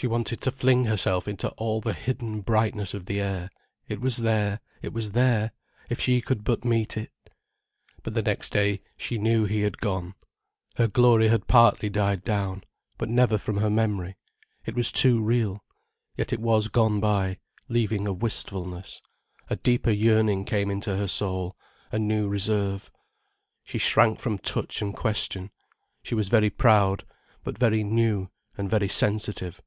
[0.00, 3.50] She wanted to fling herself into all the hidden brightness of the air.
[3.88, 5.50] It was there, it was there,
[5.90, 7.10] if she could but meet it.
[8.04, 10.14] But the next day she knew he had gone.
[10.76, 14.14] Her glory had partly died down—but never from her memory.
[14.64, 15.64] It was too real.
[16.16, 17.38] Yet it was gone by,
[17.68, 19.02] leaving a wistfulness.
[19.50, 21.56] A deeper yearning came into her soul,
[21.90, 22.88] a new reserve.
[23.64, 25.50] She shrank from touch and question.
[26.04, 27.04] She was very proud,
[27.42, 29.60] but very new, and very sensitive.